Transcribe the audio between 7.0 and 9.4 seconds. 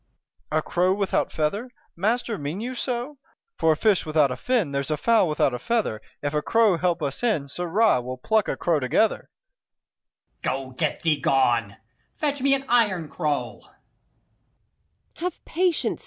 us in, sirrah, we'll pluck a crow together.